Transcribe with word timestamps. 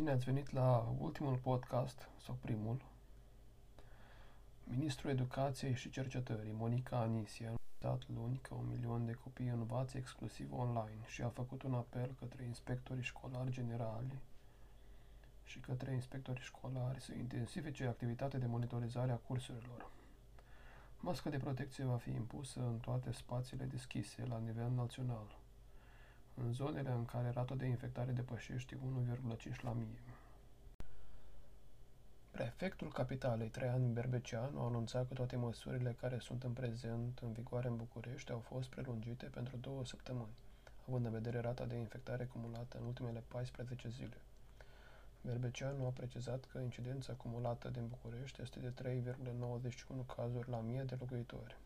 ați 0.00 0.24
venit 0.24 0.50
la 0.50 0.94
ultimul 0.98 1.36
podcast, 1.36 2.08
sau 2.24 2.38
primul. 2.40 2.82
Ministrul 4.64 5.10
Educației 5.10 5.74
și 5.74 5.90
Cercetării, 5.90 6.52
Monica 6.52 6.96
Anisia, 6.96 7.50
a 7.50 7.54
dat 7.78 8.08
luni 8.14 8.38
că 8.42 8.54
un 8.54 8.66
milion 8.68 9.06
de 9.06 9.12
copii 9.12 9.48
învață 9.48 9.96
exclusiv 9.96 10.52
online 10.52 11.04
și 11.06 11.22
a 11.22 11.28
făcut 11.28 11.62
un 11.62 11.74
apel 11.74 12.14
către 12.18 12.44
inspectorii 12.44 13.02
școlari 13.02 13.50
generali 13.50 14.18
și 15.44 15.58
către 15.58 15.92
inspectorii 15.92 16.42
școlari 16.42 17.00
să 17.00 17.14
intensifice 17.14 17.86
activitatea 17.86 18.38
de 18.38 18.46
monitorizare 18.46 19.12
a 19.12 19.16
cursurilor. 19.16 19.90
Masca 21.00 21.30
de 21.30 21.38
protecție 21.38 21.84
va 21.84 21.96
fi 21.96 22.10
impusă 22.10 22.60
în 22.60 22.78
toate 22.78 23.12
spațiile 23.12 23.64
deschise 23.64 24.24
la 24.24 24.38
nivel 24.38 24.70
național 24.70 25.41
în 26.34 26.52
zonele 26.52 26.90
în 26.90 27.04
care 27.04 27.30
rata 27.30 27.54
de 27.54 27.66
infectare 27.66 28.12
depășește 28.12 28.76
1,5 28.76 29.60
la 29.60 29.72
mie. 29.72 30.00
Prefectul 32.30 32.92
Capitalei, 32.92 33.48
Traian 33.48 33.92
Berbeceanu, 33.92 34.60
a 34.60 34.64
anunțat 34.64 35.08
că 35.08 35.14
toate 35.14 35.36
măsurile 35.36 35.96
care 36.00 36.18
sunt 36.18 36.42
în 36.42 36.52
prezent 36.52 37.18
în 37.18 37.32
vigoare 37.32 37.68
în 37.68 37.76
București 37.76 38.32
au 38.32 38.38
fost 38.38 38.68
prelungite 38.68 39.26
pentru 39.26 39.56
două 39.56 39.84
săptămâni, 39.84 40.36
având 40.88 41.04
în 41.04 41.10
vedere 41.12 41.40
rata 41.40 41.64
de 41.64 41.76
infectare 41.76 42.22
acumulată 42.22 42.78
în 42.78 42.86
ultimele 42.86 43.22
14 43.28 43.88
zile. 43.88 44.16
Berbeceanu 45.20 45.86
a 45.86 45.90
precizat 45.90 46.44
că 46.44 46.58
incidența 46.58 47.12
acumulată 47.12 47.68
din 47.68 47.88
București 47.88 48.42
este 48.42 48.58
de 48.58 49.02
3,91 50.02 50.06
cazuri 50.16 50.50
la 50.50 50.60
mie 50.60 50.82
de 50.82 50.96
locuitori. 50.98 51.56